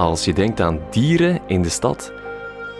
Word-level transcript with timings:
Als 0.00 0.24
je 0.24 0.32
denkt 0.32 0.60
aan 0.60 0.78
dieren 0.90 1.40
in 1.46 1.62
de 1.62 1.68
stad, 1.68 2.12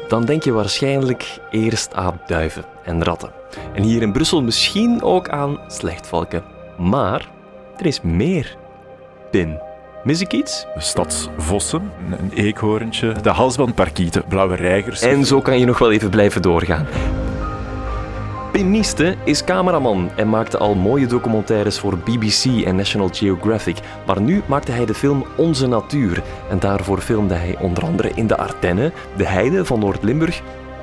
dan 0.09 0.25
denk 0.25 0.43
je 0.43 0.52
waarschijnlijk 0.52 1.41
eerst 1.51 1.94
aan 1.94 2.20
duiven 2.27 2.65
en 2.85 3.04
ratten. 3.04 3.31
En 3.75 3.83
hier 3.83 4.03
in 4.03 4.12
Brussel 4.12 4.43
misschien 4.43 5.03
ook 5.03 5.29
aan 5.29 5.59
slechtvalken. 5.69 6.43
Maar 6.79 7.29
er 7.77 7.87
is 7.87 8.01
meer. 8.01 8.56
Pim, 9.30 9.59
mis 10.04 10.21
ik 10.21 10.33
iets? 10.33 10.67
De 10.75 10.80
stadsvossen, 10.80 11.93
een 12.21 12.33
eekhoorntje, 12.35 13.13
de 13.23 13.31
halsbandparkieten, 13.31 14.25
blauwe 14.29 14.55
reigers. 14.55 15.01
En 15.01 15.25
zo 15.25 15.41
kan 15.41 15.59
je 15.59 15.65
nog 15.65 15.79
wel 15.79 15.93
even 15.93 16.11
blijven 16.11 16.43
doorgaan. 16.43 16.87
Pim 18.52 18.70
Nieste 18.70 19.16
is 19.24 19.44
cameraman 19.44 20.10
en 20.16 20.28
maakte 20.28 20.58
al 20.58 20.74
mooie 20.74 21.06
documentaires 21.06 21.78
voor 21.78 21.98
BBC 21.98 22.64
en 22.64 22.76
National 22.76 23.08
Geographic. 23.12 23.78
Maar 24.06 24.20
nu 24.20 24.42
maakte 24.46 24.72
hij 24.72 24.86
de 24.86 24.94
film 24.94 25.24
Onze 25.36 25.66
Natuur. 25.66 26.22
En 26.50 26.58
daarvoor 26.58 27.00
filmde 27.00 27.34
hij 27.34 27.56
onder 27.60 27.84
andere 27.84 28.10
in 28.14 28.27
de 28.27 28.36
Ardennen, 28.36 28.92
de 29.16 29.27
heide 29.27 29.64
van 29.64 29.78
Noord-Limburg 29.78 30.42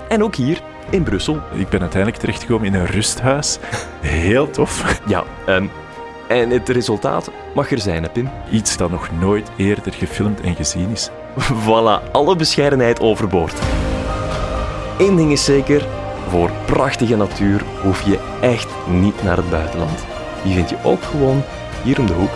en 0.10 0.24
ook 0.24 0.36
hier 0.36 0.62
in 0.90 1.04
Brussel. 1.04 1.42
Ik 1.54 1.70
ben 1.70 1.82
uiteindelijk 1.82 2.22
terechtgekomen 2.22 2.68
in 2.68 2.74
een 2.74 2.86
rusthuis. 2.86 3.60
Heel 4.02 4.50
tof. 4.50 5.02
Ja, 5.08 5.24
ehm, 5.46 5.66
en 6.28 6.50
het 6.50 6.70
resultaat 6.70 7.32
mag 7.56 7.72
er 7.72 7.80
zijn, 7.80 8.04
hè, 8.04 8.10
Pim. 8.10 8.30
Iets 8.52 8.78
dat 8.78 8.90
nog 8.90 9.10
nooit 9.20 9.52
eerder 9.56 9.94
gefilmd 9.94 10.42
en 10.42 10.56
gezien 10.56 10.90
is. 10.92 11.10
Voilà, 11.66 12.12
alle 12.12 12.36
bescheidenheid 12.36 13.00
overboord. 13.00 13.60
Eén 14.98 15.16
ding 15.16 15.32
is 15.32 15.46
zeker, 15.46 15.86
voor 16.30 16.52
prachtige 16.66 17.16
natuur 17.16 17.62
hoef 17.84 18.02
je 18.02 18.38
echt 18.42 18.70
niet 18.88 19.24
naar 19.24 19.38
het 19.38 19.50
buitenland. 19.50 20.06
Die 20.44 20.54
vind 20.54 20.70
je 20.70 20.78
ook 20.84 21.04
gewoon 21.04 21.44
hier 21.84 22.00
om 22.00 22.06
de 22.06 22.14
hoek. 22.14 22.32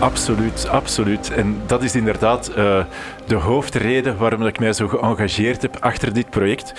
Absoluut, 0.00 0.68
absoluut. 0.68 1.30
En 1.30 1.62
dat 1.66 1.82
is 1.82 1.94
inderdaad 1.94 2.48
eh, 2.48 2.84
de 3.26 3.34
hoofdreden 3.34 4.16
waarom 4.16 4.46
ik 4.46 4.58
mij 4.58 4.72
zo 4.72 4.88
geëngageerd 4.88 5.62
heb 5.62 5.76
achter 5.80 6.12
dit 6.12 6.30
project. 6.30 6.72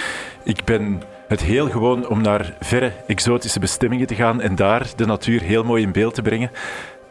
Ik 0.43 0.63
ben 0.63 1.01
het 1.27 1.41
heel 1.41 1.69
gewoon 1.69 2.07
om 2.07 2.21
naar 2.21 2.53
verre 2.59 2.91
exotische 3.07 3.59
bestemmingen 3.59 4.07
te 4.07 4.15
gaan 4.15 4.41
en 4.41 4.55
daar 4.55 4.87
de 4.95 5.05
natuur 5.05 5.41
heel 5.41 5.63
mooi 5.63 5.83
in 5.83 5.91
beeld 5.91 6.15
te 6.15 6.21
brengen. 6.21 6.51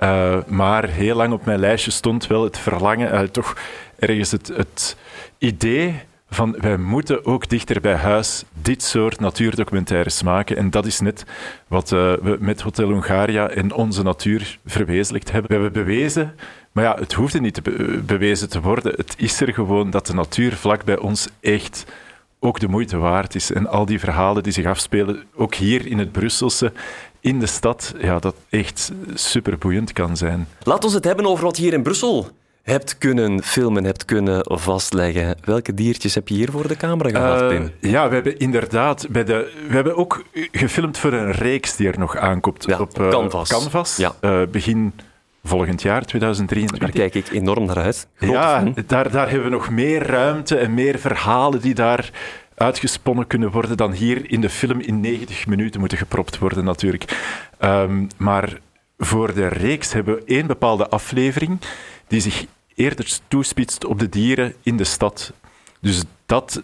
Uh, 0.03 0.36
maar 0.47 0.88
heel 0.88 1.16
lang 1.16 1.33
op 1.33 1.44
mijn 1.44 1.58
lijstje 1.58 1.91
stond 1.91 2.27
wel 2.27 2.44
het 2.44 2.58
verlangen, 2.58 3.14
uh, 3.14 3.20
toch 3.20 3.56
ergens 3.98 4.30
het, 4.30 4.53
het 4.56 4.97
idee 5.38 6.00
van 6.34 6.56
wij 6.61 6.77
moeten 6.77 7.25
ook 7.25 7.48
dichter 7.48 7.80
bij 7.80 7.94
huis 7.94 8.44
dit 8.62 8.83
soort 8.83 9.20
natuurdocumentaires 9.20 10.22
maken. 10.22 10.56
En 10.56 10.70
dat 10.70 10.86
is 10.86 11.00
net 11.00 11.25
wat 11.69 11.91
uh, 11.91 12.12
we 12.22 12.36
met 12.41 12.61
Hotel 12.61 12.88
Hungaria 12.88 13.48
en 13.48 13.72
onze 13.72 14.02
natuur 14.02 14.58
verwezenlijkt 14.66 15.30
hebben. 15.30 15.50
We 15.50 15.62
hebben 15.62 15.84
bewezen, 15.84 16.34
maar 16.72 16.84
ja, 16.84 16.97
het 16.98 17.12
hoefde 17.12 17.41
niet 17.41 17.55
te 17.55 17.62
be 17.62 18.03
bewezen 18.06 18.48
te 18.48 18.60
worden. 18.60 18.92
Het 18.97 19.14
is 19.16 19.41
er 19.41 19.55
gewoon 19.55 19.91
dat 19.91 20.06
de 20.06 20.14
natuur 20.14 20.53
vlak 20.53 20.84
bij 20.84 20.98
ons 20.98 21.28
echt 21.41 21.84
ook 22.41 22.60
de 22.60 22.69
moeite 22.69 22.97
waard 22.97 23.34
is. 23.34 23.53
En 23.53 23.66
al 23.66 23.86
die 23.86 24.00
verhalen 24.00 24.42
die 24.42 24.53
zich 24.53 24.66
afspelen, 24.66 25.22
ook 25.34 25.55
hier 25.55 25.86
in 25.86 25.98
het 25.98 26.12
Brusselse, 26.12 26.72
in 27.20 27.38
de 27.38 27.47
stad, 27.47 27.94
ja, 28.00 28.19
dat 28.19 28.34
echt 28.48 28.92
superboeiend 29.14 29.92
kan 29.92 30.16
zijn. 30.16 30.48
Laat 30.62 30.84
ons 30.84 30.94
het 30.94 31.05
hebben 31.05 31.27
over 31.27 31.44
wat 31.44 31.56
hier 31.56 31.72
in 31.72 31.83
Brussel 31.83 32.30
hebt 32.62 32.98
kunnen 32.98 33.42
filmen, 33.42 33.84
hebt 33.84 34.05
kunnen 34.05 34.41
vastleggen. 34.44 35.36
Welke 35.44 35.74
diertjes 35.74 36.14
heb 36.14 36.28
je 36.28 36.34
hier 36.34 36.50
voor 36.50 36.69
de 36.69 36.77
camera 36.77 37.10
gehad, 37.10 37.42
uh, 37.42 37.48
Pim? 37.48 37.70
Ja, 37.80 38.08
we 38.08 38.14
hebben 38.14 38.38
inderdaad... 38.38 39.06
Bij 39.10 39.24
de, 39.24 39.52
we 39.69 39.74
hebben 39.74 39.96
ook 39.96 40.24
gefilmd 40.52 40.98
voor 40.98 41.12
een 41.12 41.32
reeks 41.32 41.77
die 41.77 41.88
er 41.88 41.98
nog 41.98 42.16
aankomt 42.16 42.64
ja, 42.66 42.78
op 42.78 43.00
uh, 43.00 43.08
Canvas. 43.08 43.48
Canvas 43.48 43.96
ja. 43.96 44.14
uh, 44.20 44.41
begin 44.50 44.92
volgend 45.44 45.82
jaar, 45.82 46.04
2023. 46.04 46.78
Daar 46.78 47.08
kijk 47.08 47.14
ik 47.14 47.32
enorm 47.32 47.64
naar 47.64 47.78
uit. 47.78 48.06
Grote 48.14 48.32
ja, 48.32 48.64
daar, 48.86 49.10
daar 49.10 49.30
hebben 49.30 49.50
we 49.50 49.56
nog 49.56 49.70
meer 49.70 50.06
ruimte 50.06 50.56
en 50.56 50.74
meer 50.74 50.98
verhalen 50.98 51.60
die 51.60 51.74
daar 51.74 52.10
uitgesponnen 52.54 53.26
kunnen 53.26 53.50
worden 53.50 53.76
dan 53.76 53.92
hier 53.92 54.30
in 54.30 54.41
de 54.41 54.50
film 54.50 54.81
in 54.81 55.00
90 55.00 55.47
minuten 55.47 55.81
moeten 55.81 55.98
gepropt 55.98 56.38
worden 56.38 56.64
natuurlijk. 56.64 57.16
Um, 57.60 58.08
maar 58.16 58.58
voor 58.98 59.34
de 59.34 59.47
reeks 59.47 59.92
hebben 59.92 60.14
we 60.14 60.22
één 60.25 60.47
bepaalde 60.47 60.88
aflevering 60.88 61.58
die 62.12 62.21
zich 62.21 62.47
eerder 62.75 63.19
toespitst 63.28 63.84
op 63.84 63.99
de 63.99 64.09
dieren 64.09 64.55
in 64.62 64.77
de 64.77 64.84
stad. 64.84 65.33
Dus 65.81 66.05
dat 66.27 66.62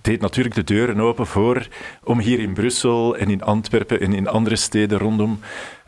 deed 0.00 0.20
natuurlijk 0.20 0.54
de 0.54 0.64
deuren 0.64 1.00
open 1.00 1.26
voor 1.26 1.68
om 2.04 2.18
hier 2.18 2.38
in 2.38 2.52
Brussel 2.52 3.16
en 3.16 3.30
in 3.30 3.42
Antwerpen 3.42 4.00
en 4.00 4.12
in 4.12 4.28
andere 4.28 4.56
steden 4.56 4.98
rondom 4.98 5.40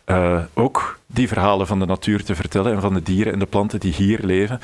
uh, 0.06 0.42
ook 0.54 0.98
die 1.06 1.28
verhalen 1.28 1.66
van 1.66 1.78
de 1.78 1.86
natuur 1.86 2.24
te 2.24 2.34
vertellen 2.34 2.72
en 2.72 2.80
van 2.80 2.94
de 2.94 3.02
dieren 3.02 3.32
en 3.32 3.38
de 3.38 3.46
planten 3.46 3.80
die 3.80 3.92
hier 3.92 4.20
leven. 4.22 4.60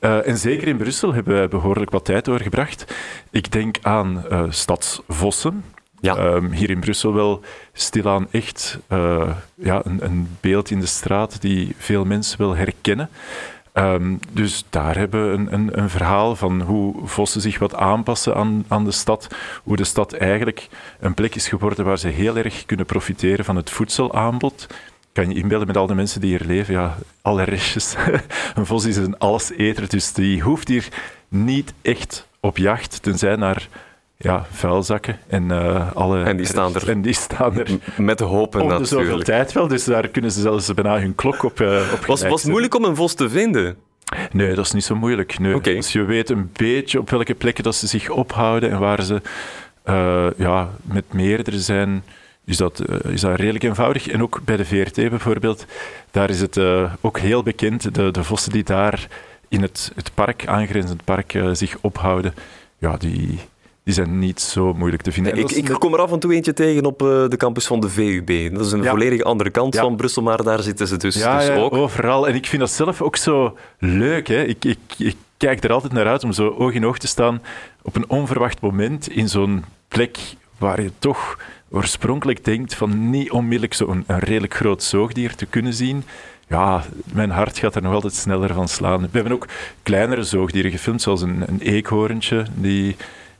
Uh, 0.00 0.26
en 0.26 0.38
zeker 0.38 0.68
in 0.68 0.76
Brussel 0.76 1.14
hebben 1.14 1.34
wij 1.34 1.48
behoorlijk 1.48 1.90
wat 1.90 2.04
tijd 2.04 2.24
doorgebracht. 2.24 2.94
Ik 3.30 3.52
denk 3.52 3.76
aan 3.82 4.24
uh, 4.30 4.44
stadsvossen. 4.48 5.64
Ja. 6.00 6.34
Um, 6.34 6.52
hier 6.52 6.70
in 6.70 6.80
Brussel 6.80 7.14
wel 7.14 7.40
stilaan 7.72 8.26
echt 8.30 8.78
uh, 8.92 9.30
ja, 9.54 9.80
een, 9.84 10.04
een, 10.04 10.28
beeld 10.40 10.70
in 10.70 10.80
de 10.80 10.86
straat 10.86 11.40
die 11.40 11.74
veel 11.78 12.04
mensen 12.04 12.38
wel 12.38 12.56
herkennen. 12.56 13.08
Um, 13.74 14.18
dus 14.32 14.64
daar 14.70 14.96
hebben 14.96 15.30
we 15.30 15.36
een, 15.36 15.52
een, 15.52 15.78
een, 15.78 15.90
verhaal 15.90 16.36
van 16.36 16.60
hoe 16.60 16.94
vossen 17.04 17.40
zich 17.40 17.58
wat 17.58 17.74
aanpassen 17.74 18.34
aan, 18.34 18.64
aan 18.68 18.84
de 18.84 18.90
stad. 18.90 19.28
Hoe 19.62 19.76
de 19.76 19.84
stad 19.84 20.12
eigenlijk 20.12 20.68
een 21.00 21.14
plek 21.14 21.34
is 21.34 21.48
geworden 21.48 21.84
waar 21.84 21.98
ze 21.98 22.08
heel 22.08 22.36
erg 22.36 22.66
kunnen 22.66 22.86
profiteren 22.86 23.44
van 23.44 23.56
het 23.56 23.70
voedselaanbod 23.70 24.66
kan 25.12 25.28
je 25.28 25.34
inbeelden 25.34 25.66
met 25.66 25.76
al 25.76 25.86
de 25.86 25.94
mensen 25.94 26.20
die 26.20 26.30
hier 26.30 26.46
leven, 26.46 26.74
ja, 26.74 26.96
alle 27.22 27.42
restjes. 27.42 27.94
een 28.54 28.66
vos 28.66 28.84
is 28.84 28.96
een 28.96 29.18
alleseter, 29.18 29.88
dus 29.88 30.12
die 30.12 30.40
hoeft 30.40 30.68
hier 30.68 30.88
niet 31.28 31.72
echt 31.82 32.28
op 32.40 32.56
jacht, 32.56 33.02
tenzij 33.02 33.36
naar 33.36 33.68
ja, 34.22 34.46
vuilzakken 34.50 35.18
en 35.26 35.44
uh, 35.44 35.92
alle... 35.94 36.22
En 36.22 36.36
die 36.36 36.46
staan 36.46 36.74
er. 36.74 36.88
En 36.88 37.02
die 37.02 37.14
staan 37.14 37.58
er. 37.58 37.68
Met 37.96 38.18
de 38.18 38.24
hopen 38.24 38.60
om 38.60 38.68
de 38.68 38.72
natuurlijk. 38.72 39.08
zoveel 39.08 39.24
tijd 39.24 39.52
wel, 39.52 39.68
dus 39.68 39.84
daar 39.84 40.08
kunnen 40.08 40.32
ze 40.32 40.40
zelfs 40.40 40.74
bijna 40.74 40.98
hun 40.98 41.14
klok 41.14 41.42
op, 41.42 41.60
uh, 41.60 41.80
op 41.92 42.06
Was 42.06 42.22
het 42.22 42.44
moeilijk 42.44 42.74
om 42.74 42.84
een 42.84 42.96
vos 42.96 43.14
te 43.14 43.30
vinden? 43.30 43.76
Nee, 44.32 44.54
dat 44.54 44.64
is 44.64 44.72
niet 44.72 44.84
zo 44.84 44.94
moeilijk. 44.94 45.38
Nee. 45.38 45.54
Okay. 45.54 45.76
Als 45.76 45.92
je 45.92 46.04
weet 46.04 46.30
een 46.30 46.50
beetje 46.52 46.98
op 46.98 47.10
welke 47.10 47.34
plekken 47.34 47.64
dat 47.64 47.74
ze 47.74 47.86
zich 47.86 48.10
ophouden 48.10 48.70
en 48.70 48.78
waar 48.78 49.02
ze 49.02 49.20
uh, 49.84 50.26
ja, 50.36 50.70
met 50.82 51.04
meerdere 51.12 51.60
zijn 51.60 52.02
is 52.44 52.56
dat, 52.56 52.82
uh, 52.90 53.12
is 53.12 53.20
dat 53.20 53.36
redelijk 53.36 53.64
eenvoudig. 53.64 54.08
En 54.08 54.22
ook 54.22 54.40
bij 54.44 54.56
de 54.56 54.64
VRT 54.64 54.94
bijvoorbeeld, 54.94 55.66
daar 56.10 56.30
is 56.30 56.40
het 56.40 56.56
uh, 56.56 56.92
ook 57.00 57.18
heel 57.18 57.42
bekend, 57.42 57.94
de, 57.94 58.10
de 58.10 58.24
vossen 58.24 58.52
die 58.52 58.64
daar 58.64 59.08
in 59.48 59.62
het, 59.62 59.92
het 59.94 60.10
park, 60.14 60.46
aangrenzend 60.46 61.04
park, 61.04 61.38
zich 61.52 61.76
ophouden, 61.80 62.34
ja, 62.78 62.96
die, 62.96 63.38
die 63.94 64.04
zijn 64.04 64.18
niet 64.18 64.40
zo 64.40 64.74
moeilijk 64.74 65.02
te 65.02 65.12
vinden. 65.12 65.34
Nee, 65.34 65.44
ik, 65.44 65.50
ik 65.50 65.68
kom 65.78 65.94
er 65.94 66.00
af 66.00 66.12
en 66.12 66.18
toe 66.18 66.34
eentje 66.34 66.52
tegen 66.52 66.84
op 66.84 66.98
de 66.98 67.34
campus 67.36 67.66
van 67.66 67.80
de 67.80 67.88
VUB. 67.88 68.54
Dat 68.54 68.66
is 68.66 68.72
een 68.72 68.82
Ja. 68.82 68.90
volledig 68.90 69.22
andere 69.22 69.50
kant 69.50 69.74
Ja. 69.74 69.80
van 69.80 69.96
Brussel, 69.96 70.22
maar 70.22 70.42
daar 70.42 70.62
zitten 70.62 70.86
ze 70.88 70.96
dus, 70.96 71.14
Ja, 71.14 71.38
dus 71.38 71.46
ja, 71.46 71.54
ook. 71.54 71.72
overal. 71.74 72.28
En 72.28 72.34
ik 72.34 72.46
vind 72.46 72.60
dat 72.60 72.70
zelf 72.70 73.02
ook 73.02 73.16
zo 73.16 73.56
leuk. 73.78 74.26
Hè. 74.28 74.42
Ik, 74.42 74.64
ik, 74.64 74.78
ik 74.98 75.16
kijk 75.36 75.64
er 75.64 75.72
altijd 75.72 75.92
naar 75.92 76.06
uit 76.06 76.24
om 76.24 76.32
zo 76.32 76.48
oog 76.58 76.72
in 76.72 76.86
oog 76.86 76.98
te 76.98 77.06
staan 77.06 77.42
op 77.82 77.96
een 77.96 78.08
onverwacht 78.08 78.60
moment 78.60 79.08
in 79.10 79.28
zo'n 79.28 79.64
plek 79.88 80.18
waar 80.58 80.82
je 80.82 80.90
toch 80.98 81.38
oorspronkelijk 81.70 82.44
denkt 82.44 82.74
van 82.74 83.10
niet 83.10 83.30
onmiddellijk 83.30 83.74
zo'n 83.74 84.04
een 84.06 84.18
redelijk 84.18 84.54
groot 84.54 84.82
zoogdier 84.82 85.34
te 85.34 85.46
kunnen 85.46 85.74
zien. 85.74 86.04
Ja, 86.48 86.84
mijn 87.12 87.30
hart 87.30 87.58
gaat 87.58 87.74
er 87.74 87.82
nog 87.82 87.92
altijd 87.94 88.14
sneller 88.14 88.54
van 88.54 88.68
slaan. 88.68 89.00
We 89.00 89.08
hebben 89.12 89.32
ook 89.32 89.46
kleinere 89.82 90.22
zoogdieren 90.22 90.70
gefilmd, 90.70 91.02
zoals 91.02 91.22
een, 91.22 91.42
een 91.46 91.60
eekhoorntje 91.60 92.44
die 92.54 92.96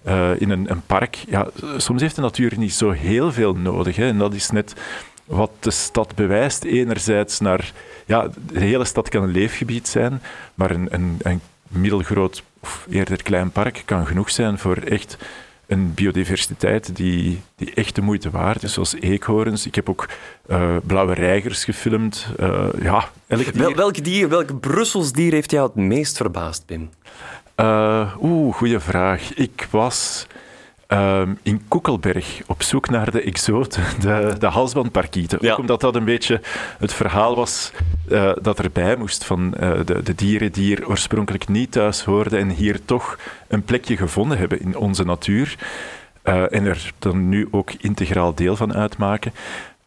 uh, 0.06 0.40
in 0.40 0.50
een, 0.50 0.70
een, 0.70 0.82
park... 0.86 1.14
Ja, 1.14 1.48
soms 1.76 2.00
heeft 2.00 2.14
de 2.14 2.20
natuur 2.20 2.58
niet 2.58 2.74
zo 2.74 2.90
heel 2.90 3.32
veel 3.32 3.54
nodig. 3.54 3.96
Hè, 3.96 4.06
en 4.06 4.18
dat 4.18 4.34
is 4.34 4.50
net 4.50 4.74
wat 5.24 5.50
de 5.58 5.70
stad 5.70 6.14
bewijst. 6.14 6.64
Enerzijds 6.64 7.40
naar... 7.40 7.72
Ja, 8.06 8.28
de 8.52 8.60
hele 8.60 8.84
stad 8.84 9.08
kan 9.08 9.22
een 9.22 9.30
leefgebied 9.30 9.88
zijn, 9.88 10.22
maar 10.54 10.70
een, 10.70 10.88
een, 10.90 11.16
een 11.22 11.40
middelgroot 11.68 12.42
of 12.60 12.86
eerder 12.90 13.22
klein 13.22 13.50
park 13.50 13.82
kan 13.84 14.06
genoeg 14.06 14.30
zijn 14.30 14.58
voor 14.58 14.76
echt 14.76 15.16
een 15.70 15.94
biodiversiteit 15.94 16.96
die, 16.96 17.40
die 17.56 17.74
echt 17.74 17.94
de 17.94 18.00
moeite 18.00 18.30
waard 18.30 18.62
is, 18.62 18.72
zoals 18.72 18.94
eekhoorns. 18.94 19.66
Ik 19.66 19.74
heb 19.74 19.88
ook 19.88 20.08
uh, 20.46 20.76
blauwe 20.84 21.14
reigers 21.14 21.64
gefilmd. 21.64 22.26
Uh, 22.40 22.66
ja, 22.82 23.08
elk 23.26 23.52
dier. 23.52 23.62
Wel, 23.62 23.74
welk 23.74 24.04
dier, 24.04 24.28
welk 24.28 24.60
Brussels 24.60 25.12
dier 25.12 25.32
heeft 25.32 25.50
jou 25.50 25.66
het 25.66 25.74
meest 25.74 26.16
verbaasd, 26.16 26.66
Pim? 26.66 26.90
Uh, 27.60 28.16
Oeh, 28.22 28.54
goede 28.54 28.80
vraag. 28.80 29.34
Ik 29.34 29.68
was 29.70 30.26
um, 30.88 31.38
in 31.42 31.62
Koekelberg 31.68 32.40
op 32.46 32.62
zoek 32.62 32.90
naar 32.90 33.10
de 33.10 33.22
exoten, 33.22 33.82
de, 34.00 34.34
de 34.38 34.46
halsbandparkieten. 34.46 35.38
Ja. 35.40 35.52
Ook 35.52 35.58
omdat 35.58 35.80
dat 35.80 35.96
een 35.96 36.04
beetje 36.04 36.40
het 36.78 36.92
verhaal 36.92 37.36
was 37.36 37.72
uh, 38.08 38.32
dat 38.42 38.58
erbij 38.58 38.96
moest 38.96 39.24
van 39.24 39.54
uh, 39.60 39.72
de, 39.84 40.02
de, 40.02 40.14
dieren 40.14 40.52
die 40.52 40.64
hier 40.64 40.88
oorspronkelijk 40.88 41.48
niet 41.48 41.72
thuis 41.72 42.04
hoorden 42.04 42.38
en 42.38 42.48
hier 42.48 42.84
toch 42.84 43.18
een 43.48 43.62
plekje 43.62 43.96
gevonden 43.96 44.38
hebben 44.38 44.60
in 44.60 44.76
onze 44.76 45.04
natuur. 45.04 45.56
Uh, 46.24 46.52
en 46.52 46.66
er 46.66 46.92
dan 46.98 47.28
nu 47.28 47.48
ook 47.50 47.72
integraal 47.72 48.34
deel 48.34 48.56
van 48.56 48.74
uitmaken. 48.74 49.32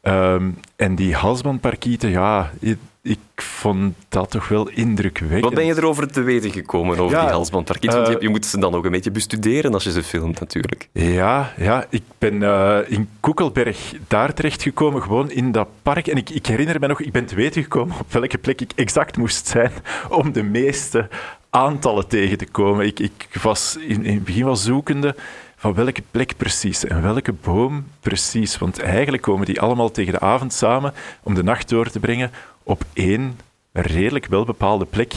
Ehm, 0.03 0.49
en 0.75 0.95
die 0.95 1.15
halsbandparkieten, 1.15 2.09
ja, 2.09 2.51
ik, 2.59 2.77
ik, 3.01 3.19
vond 3.35 3.95
dat 4.09 4.31
toch 4.31 4.47
wel 4.47 4.69
indrukwekkend. 4.69 5.43
Wat 5.43 5.53
ben 5.53 5.65
je 5.65 5.75
erover 5.75 6.11
te 6.11 6.21
weten 6.21 6.51
gekomen, 6.51 6.99
over 6.99 7.19
die 7.19 7.29
halsbandparkieten? 7.29 7.99
Want 7.99 8.11
je, 8.11 8.15
uh, 8.15 8.21
je, 8.21 8.29
moet 8.29 8.45
ze 8.45 8.59
dan 8.59 8.73
ook 8.73 8.85
een 8.85 8.91
beetje 8.91 9.11
bestuderen 9.11 9.73
als 9.73 9.83
je 9.83 9.91
ze 9.91 10.03
filmt, 10.03 10.39
natuurlijk. 10.39 10.89
Ja, 10.91 11.53
ja 11.57 11.85
ik 11.89 12.03
ben 12.17 12.33
uh, 12.41 12.77
in 12.87 13.09
Koekelberg 13.19 13.93
daar 14.07 14.33
terechtgekomen, 14.33 15.01
gewoon 15.01 15.31
in 15.31 15.51
dat 15.51 15.67
park. 15.81 16.07
En 16.07 16.17
ik, 16.17 16.29
ik 16.29 16.45
herinner 16.45 16.79
me 16.79 16.87
nog, 16.87 17.01
ik 17.01 17.11
ben 17.11 17.25
te 17.25 17.35
weten 17.35 17.63
gekomen 17.63 17.95
op 17.99 18.11
welke 18.11 18.37
plek 18.37 18.61
ik 18.61 18.71
exact 18.75 19.17
moest 19.17 19.47
zijn 19.47 19.71
om 20.09 20.31
de 20.31 20.43
meeste 20.43 21.07
aantallen 21.49 22.07
tegen 22.07 22.37
te 22.37 22.47
komen. 22.47 22.85
Ik, 22.85 22.99
ik 22.99 23.27
was 23.41 23.77
in, 23.87 24.05
in 24.05 24.13
het 24.13 24.23
begin 24.23 24.45
wel 24.45 24.55
zoekende 24.55 25.15
van 25.63 25.73
welke 25.73 26.03
plek 26.11 26.33
precies 26.37 26.85
en 26.85 27.01
welke 27.01 27.33
boom 27.33 27.85
precies. 27.99 28.57
Want 28.57 28.79
eigenlijk 28.79 29.23
komen 29.23 29.45
die 29.45 29.61
allemaal 29.61 29.91
tegen 29.91 30.13
de 30.13 30.19
avond 30.19 30.53
samen 30.53 30.93
om 31.23 31.33
de 31.33 31.43
nacht 31.43 31.69
door 31.69 31.89
te 31.89 31.99
brengen 31.99 32.31
op 32.63 32.83
één 32.93 33.39
redelijk 33.71 34.25
welbepaalde 34.25 34.85
plek. 34.85 35.13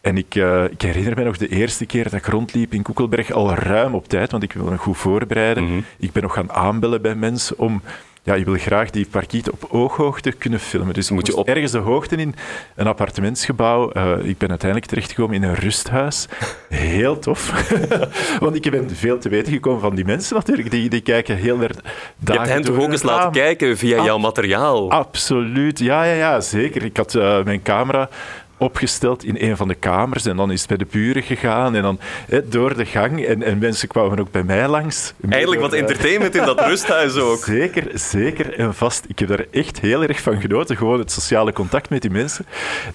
En 0.00 0.16
ik, 0.16 0.34
uh, 0.34 0.64
ik, 0.64 0.82
herinner 0.82 1.16
me 1.16 1.24
nog 1.24 1.36
de 1.36 1.48
eerste 1.48 1.86
keer 1.86 2.04
dat 2.04 2.12
ik 2.12 2.26
rondliep 2.26 2.72
in 2.72 2.82
Koekelberg 2.82 3.30
al 3.30 3.54
ruim 3.54 3.94
op 3.94 4.08
tijd, 4.08 4.30
want 4.30 4.42
ik 4.42 4.52
wil 4.52 4.64
me 4.64 4.76
goed 4.76 4.96
voorbereiden. 4.96 5.62
Mm 5.62 5.68
-hmm. 5.68 5.84
Ik 5.98 6.12
ben 6.12 6.22
nog 6.22 6.34
gaan 6.34 6.52
aanbellen 6.52 7.02
bij 7.02 7.14
mensen 7.14 7.58
om 7.58 7.82
ja, 8.26 8.34
je 8.34 8.44
wil 8.44 8.58
graag 8.58 8.90
die 8.90 9.06
parkiet 9.10 9.50
op 9.50 9.66
ooghoogte 9.70 10.32
kunnen 10.32 10.60
filmen. 10.60 10.94
Dus 10.94 11.10
moet 11.10 11.26
je 11.26 11.36
op 11.36 11.48
ergens 11.48 11.72
de 11.72 11.78
hoogte 11.78 12.16
in 12.16 12.34
een 12.74 12.86
appartementsgebouw. 12.86 13.90
Uh, 13.96 14.12
ik 14.22 14.38
ben 14.38 14.48
uiteindelijk 14.48 14.90
terechtgekomen 14.90 15.34
in 15.34 15.42
een 15.42 15.54
rusthuis. 15.54 16.28
Heel 16.68 17.18
tof. 17.18 17.70
Want 18.40 18.54
ik 18.54 18.70
ben 18.70 18.90
veel 18.90 19.18
te 19.18 19.28
weten 19.28 19.52
gekomen 19.52 19.80
van 19.80 19.94
die 19.94 20.04
mensen 20.04 20.36
natuurlijk. 20.36 20.70
Die, 20.70 20.88
die 20.88 21.00
kijken 21.00 21.36
heel 21.36 21.62
erg 21.62 21.76
Je 22.24 22.32
hebt 22.32 22.48
hen 22.48 22.62
toch 22.62 22.78
ook 22.78 22.90
eens 22.90 23.02
laten 23.02 23.30
kijken 23.30 23.76
via 23.76 23.98
Ab 23.98 24.04
jouw 24.04 24.18
materiaal? 24.18 24.90
Absoluut. 24.90 25.78
Ja, 25.78 26.04
ja, 26.04 26.14
ja, 26.14 26.40
zeker. 26.40 26.84
Ik 26.84 26.96
had 26.96 27.14
uh, 27.14 27.42
mijn 27.42 27.62
camera 27.62 28.08
opgesteld 28.58 29.24
in 29.24 29.36
een 29.38 29.56
van 29.56 29.68
de 29.68 29.74
kamers 29.74 30.26
en 30.26 30.36
dan 30.36 30.50
is 30.50 30.58
het 30.58 30.68
bij 30.68 30.76
de 30.76 30.86
buren 30.90 31.22
gegaan 31.22 31.74
en 31.74 31.82
dan 31.82 31.98
door 32.44 32.76
de 32.76 32.84
gang 32.84 33.24
en, 33.24 33.42
en, 33.42 33.58
mensen 33.58 33.88
kwamen 33.88 34.18
ook 34.18 34.30
bij 34.30 34.42
mij 34.42 34.68
langs. 34.68 35.12
Eigenlijk 35.28 35.60
wat 35.60 35.72
entertainment 35.72 36.34
in 36.34 36.44
dat 36.44 36.60
rusthuis 36.60 37.16
ook. 37.28 37.44
Zeker, 37.44 37.90
zeker 37.94 38.58
en 38.58 38.74
vast. 38.74 39.04
Ik 39.08 39.18
heb 39.18 39.28
daar 39.28 39.44
echt 39.50 39.80
heel 39.80 40.02
erg 40.02 40.20
van 40.20 40.40
genoten, 40.40 40.76
gewoon 40.76 40.98
het 40.98 41.12
sociale 41.12 41.52
contact 41.52 41.90
met 41.90 42.02
die 42.02 42.10
mensen, 42.10 42.46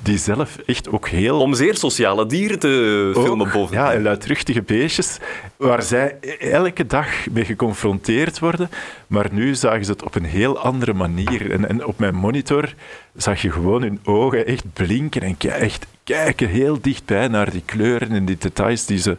die 0.02 0.18
zelf 0.18 0.58
echt 0.66 0.90
ook 0.90 1.08
heel... 1.08 1.40
Om 1.40 1.54
zeer 1.54 1.76
sociale 1.76 2.26
dieren 2.26 2.60
te 2.60 3.14
ook, 3.16 3.24
filmen 3.24 3.52
boven. 3.52 3.76
Ja, 3.76 3.94
en 3.94 4.02
luidruchtige 4.02 4.62
beestjes, 4.62 5.18
waar 5.58 5.84
zij 5.84 6.18
elke 6.40 6.86
dag 6.86 7.08
mee 7.32 7.46
geconfronteerd 7.46 8.40
worden, 8.40 8.70
maar 9.08 9.28
nu 9.32 9.56
zagen 9.56 9.86
ze 9.86 9.92
het 9.92 10.04
op 10.04 10.16
een 10.16 10.26
heel 10.26 10.60
andere 10.60 10.94
manier. 10.94 11.52
En, 11.52 11.70
en 11.70 11.86
op 11.86 12.00
mijn 12.00 12.16
monitor 12.16 12.74
zag 13.16 13.42
je 13.42 13.52
gewoon 13.52 13.82
hun 13.82 14.00
ogen 14.04 14.46
echt 14.46 14.74
blinken 14.74 15.22
en 15.22 15.38
echt 15.54 15.88
kijken 16.04 16.48
heel 16.48 16.82
dichtbij 16.82 17.28
naar 17.28 17.52
die 17.52 17.64
kleuren 17.66 18.12
en 18.12 18.26
die 18.26 18.38
details 18.38 18.86
die 18.86 19.00
ze 19.00 19.18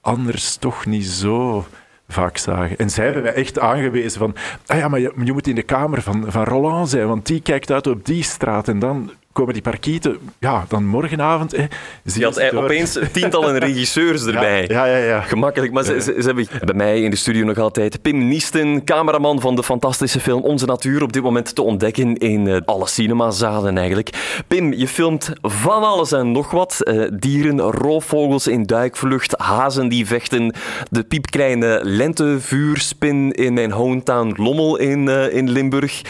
anders 0.00 0.56
toch 0.56 0.86
niet 0.86 1.06
zo 1.06 1.66
vaak 2.08 2.36
zagen. 2.36 2.78
En 2.78 2.90
zij 2.90 3.04
hebben 3.04 3.22
mij 3.22 3.34
echt 3.34 3.58
aangewezen 3.58 4.18
van, 4.18 4.34
ah 4.66 4.78
ja, 4.78 4.88
maar 4.88 5.00
je, 5.00 5.12
je 5.24 5.32
moet 5.32 5.46
in 5.46 5.54
de 5.54 5.62
kamer 5.62 6.02
van, 6.02 6.24
van 6.26 6.44
Roland 6.44 6.88
zijn, 6.88 7.06
want 7.06 7.26
die 7.26 7.40
kijkt 7.40 7.70
uit 7.70 7.86
op 7.86 8.06
die 8.06 8.22
straat 8.22 8.68
en 8.68 8.78
dan 8.78 9.10
komen 9.38 9.54
die 9.54 9.62
parkieten, 9.62 10.18
ja, 10.38 10.64
dan 10.68 10.86
morgenavond... 10.86 11.52
Eh, 11.54 11.64
je 12.02 12.24
had 12.24 12.34
door... 12.50 12.62
opeens 12.62 12.98
tientallen 13.12 13.58
regisseurs 13.68 14.26
erbij. 14.26 14.64
Ja, 14.68 14.84
ja, 14.84 14.96
ja. 14.96 15.04
ja. 15.04 15.20
Gemakkelijk. 15.20 15.72
Maar 15.72 15.84
ze, 15.84 16.00
ze, 16.00 16.14
ze, 16.18 16.26
hebben 16.26 16.46
bij 16.64 16.74
mij 16.74 17.02
in 17.02 17.10
de 17.10 17.16
studio 17.16 17.44
nog 17.44 17.58
altijd 17.58 18.02
Pim 18.02 18.28
Niesten, 18.28 18.84
cameraman 18.84 19.40
van 19.40 19.56
de 19.56 19.62
fantastische 19.62 20.20
film 20.20 20.42
Onze 20.42 20.66
Natuur, 20.66 21.02
op 21.02 21.12
dit 21.12 21.22
moment 21.22 21.54
te 21.54 21.62
ontdekken 21.62 22.16
in 22.16 22.46
uh, 22.46 22.56
alle 22.64 22.86
cinemazalen 22.86 23.78
eigenlijk. 23.78 24.42
Pim, 24.48 24.72
je 24.72 24.88
filmt 24.88 25.32
van 25.42 25.82
alles 25.82 26.12
en 26.12 26.32
nog 26.32 26.50
wat. 26.50 26.76
Uh, 26.80 27.08
dieren, 27.12 27.60
roofvogels 27.60 28.46
in 28.46 28.62
duikvlucht, 28.62 29.34
hazen 29.36 29.88
die 29.88 30.06
vechten, 30.06 30.54
de 30.90 31.04
piepkleine 31.04 31.80
lentevuurspin 31.82 33.32
in 33.32 33.54
mijn 33.54 33.70
hometown 33.70 34.34
Lommel 34.36 34.76
in, 34.76 35.06
uh, 35.08 35.34
in 35.34 35.50
Limburg, 35.50 36.02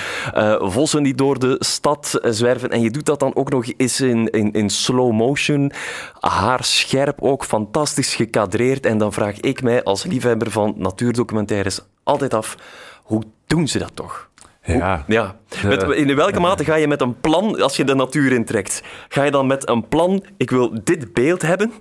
vossen 0.59 1.03
die 1.03 1.15
door 1.15 1.39
de 1.39 1.57
stad 1.59 2.21
zwerven. 2.23 2.71
En 2.71 2.81
je 2.81 2.91
doet 2.91 3.07
dat 3.07 3.18
dan 3.19 3.35
ook 3.37 3.51
nog 3.51 3.67
eens 3.77 4.01
in, 4.01 4.31
in, 4.31 4.53
in 4.53 4.71
slow 4.71 5.13
motion. 5.13 5.73
Haar 6.21 6.65
scherp 6.65 7.23
ook, 7.23 7.45
fantastisch 7.45 8.15
gekadreerd. 8.15 8.87
En 8.87 8.99
dan 8.99 9.13
vraag 9.13 9.41
ik 9.41 9.63
mij 9.63 9.83
als 9.83 10.05
liefhebber 10.05 10.51
van 10.51 10.75
natuurdocumentaires 10.77 11.81
altijd 12.03 12.35
af, 12.35 12.57
hoe 13.03 13.23
doen 13.47 13.69
ze 13.69 13.79
dat 13.79 13.91
toch? 13.95 14.29
Ja. 14.63 15.05
ja. 15.07 15.37
Met, 15.65 15.83
in 15.83 16.17
welke 16.17 16.41
mate 16.41 16.65
ga 16.65 16.75
je 16.75 16.89
met 16.89 17.01
een 17.01 17.21
plan, 17.21 17.63
als 17.63 17.77
je 17.77 17.85
de 17.85 17.95
natuur 17.95 18.33
intrekt, 18.33 18.83
ga 19.09 19.23
je 19.23 19.31
dan 19.31 19.47
met 19.47 19.69
een 19.69 19.89
plan, 19.89 20.25
ik 20.37 20.51
wil 20.51 20.81
dit 20.85 21.13
beeld 21.13 21.43
hebben 21.43 21.73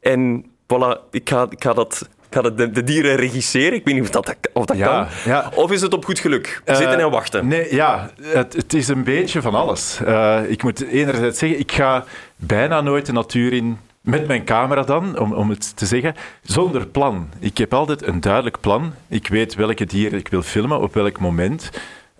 en 0.00 0.44
voilà, 0.44 1.10
ik 1.10 1.28
ga, 1.28 1.46
ik 1.50 1.62
ga 1.62 1.72
dat 1.72 2.08
ik 2.30 2.36
ga 2.36 2.50
de, 2.50 2.70
de, 2.70 2.84
dieren 2.84 3.16
regisseren. 3.16 3.72
Ik 3.72 3.84
weet 3.84 3.94
niet 3.94 4.02
of 4.02 4.10
dat, 4.10 4.36
of 4.52 4.64
dat 4.64 4.76
ja, 4.76 4.86
kan. 4.86 5.32
Ja. 5.32 5.50
Of 5.54 5.72
is 5.72 5.80
het 5.80 5.94
op 5.94 6.04
goed 6.04 6.18
geluk? 6.18 6.62
Uh, 6.66 6.76
Zitten 6.76 6.98
en 6.98 7.10
wachten? 7.10 7.48
Nee, 7.48 7.74
ja, 7.74 8.10
het, 8.22 8.52
het, 8.52 8.74
is 8.74 8.88
een 8.88 9.04
beetje 9.04 9.42
van 9.42 9.54
alles. 9.54 10.00
Uh, 10.06 10.40
ik 10.48 10.62
moet 10.62 10.86
enerzijds 10.86 11.38
zeggen, 11.38 11.58
ik 11.58 11.72
ga 11.72 12.04
bijna 12.36 12.80
nooit 12.80 13.06
de 13.06 13.12
natuur 13.12 13.52
in 13.52 13.78
met 14.00 14.26
mijn 14.26 14.44
camera 14.44 14.82
dan, 14.82 15.18
om, 15.18 15.32
om 15.32 15.50
het 15.50 15.76
te 15.76 15.86
zeggen, 15.86 16.14
zonder 16.42 16.86
plan. 16.86 17.28
Ik 17.38 17.58
heb 17.58 17.74
altijd 17.74 18.06
een 18.06 18.20
duidelijk 18.20 18.60
plan. 18.60 18.94
Ik 19.08 19.28
weet 19.28 19.54
welke 19.54 19.84
dieren 19.84 20.18
ik 20.18 20.28
wil 20.28 20.42
filmen, 20.42 20.80
op 20.80 20.94
welk 20.94 21.18
moment, 21.18 21.70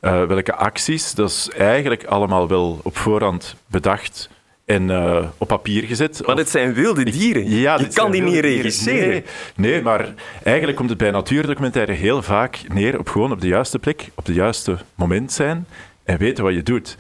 uh, 0.01 0.25
welke 0.25 0.55
acties. 0.55 1.15
Dat 1.15 1.31
is 1.31 1.51
eigenlijk 1.57 2.05
allemaal 2.05 2.49
wel 2.49 2.81
op 2.83 2.97
voorhand 2.97 3.57
bedacht 3.67 4.29
en 4.71 4.89
uh, 4.89 5.25
op 5.39 5.49
papier 5.49 5.83
gezet. 5.83 6.23
Maar 6.27 6.37
dit 6.37 6.51
zijn 6.51 6.75
wilde 6.75 7.05
dieren. 7.05 7.51
Ja, 7.51 7.79
je 7.79 7.89
kan 7.89 8.11
die 8.11 8.23
niet 8.23 8.41
regisseren. 8.41 9.09
Nee, 9.09 9.23
nee, 9.55 9.83
maar 9.83 10.15
eigenlijk 10.43 10.77
komt 10.77 10.89
het 10.89 10.99
bij 10.99 11.11
natuurdocumentaire 11.11 11.93
heel 11.93 12.23
vaak 12.23 12.61
neer 12.69 12.99
op 12.99 13.09
gewoon 13.09 13.33
op 13.33 13.41
de 13.41 13.47
juiste 13.47 13.79
plek, 13.79 14.09
op 14.15 14.27
het 14.27 14.35
juiste 14.35 14.79
moment 14.95 15.33
zijn 15.33 15.67
en 16.05 16.19
weten 16.19 16.45
wat 16.45 16.55
je 16.55 16.63
doet. 16.63 16.97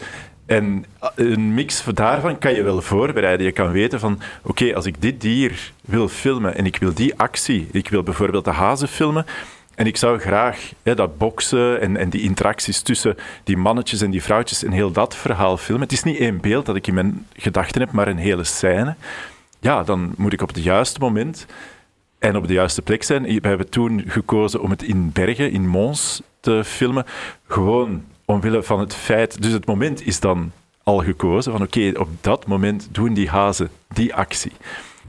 En 0.46 0.84
een 1.14 1.54
mix 1.54 1.84
daarvan 1.94 2.38
kan 2.38 2.54
je 2.54 2.62
wel 2.62 2.82
voorbereiden. 2.82 3.46
Je 3.46 3.52
kan 3.52 3.70
weten 3.70 4.00
van, 4.00 4.12
oké, 4.42 4.50
okay, 4.50 4.74
als 4.74 4.86
ik 4.86 5.02
dit 5.02 5.20
dier 5.20 5.72
wil 5.80 6.08
filmen 6.08 6.56
en 6.56 6.66
ik 6.66 6.76
wil 6.76 6.94
die 6.94 7.14
actie, 7.16 7.68
ik 7.72 7.88
wil 7.88 8.02
bijvoorbeeld 8.02 8.44
de 8.44 8.50
hazen 8.50 8.88
filmen, 8.88 9.26
en 9.80 9.86
ik 9.86 9.96
zou 9.96 10.18
graag 10.18 10.72
dat 10.82 11.18
boksen 11.18 11.80
en, 11.80 11.96
en 11.96 12.08
die 12.08 12.22
interacties 12.22 12.80
tussen 12.80 13.16
die 13.44 13.56
mannetjes 13.56 14.00
en 14.00 14.10
die 14.10 14.22
vrouwtjes 14.22 14.64
en 14.64 14.70
heel 14.70 14.92
dat 14.92 15.16
verhaal 15.16 15.56
filmen. 15.56 15.82
Het 15.82 15.92
is 15.92 16.02
niet 16.02 16.18
één 16.18 16.40
beeld 16.40 16.66
dat 16.66 16.76
ik 16.76 16.86
in 16.86 16.94
mijn 16.94 17.26
gedachten 17.32 17.80
heb, 17.80 17.92
maar 17.92 18.08
een 18.08 18.16
hele 18.16 18.44
scène. 18.44 18.94
Ja, 19.60 19.82
dan 19.82 20.14
moet 20.16 20.32
ik 20.32 20.42
op 20.42 20.48
het 20.48 20.62
juiste 20.62 21.00
moment 21.00 21.46
en 22.18 22.36
op 22.36 22.46
de 22.46 22.52
juiste 22.52 22.82
plek 22.82 23.02
zijn. 23.02 23.22
We 23.22 23.48
hebben 23.48 23.70
toen 23.70 24.04
gekozen 24.06 24.60
om 24.60 24.70
het 24.70 24.82
in 24.82 25.12
Bergen, 25.12 25.52
in 25.52 25.68
Mons, 25.68 26.22
te 26.40 26.64
filmen. 26.64 27.04
Gewoon 27.46 28.04
omwille 28.24 28.62
van 28.62 28.80
het 28.80 28.94
feit... 28.94 29.42
Dus 29.42 29.52
het 29.52 29.66
moment 29.66 30.06
is 30.06 30.20
dan 30.20 30.52
al 30.82 31.02
gekozen 31.02 31.52
van 31.52 31.62
oké, 31.62 31.92
op 31.94 32.08
dat 32.20 32.46
moment 32.46 32.88
doen 32.92 33.14
die 33.14 33.28
hazen 33.28 33.70
die 33.88 34.14
actie. 34.14 34.52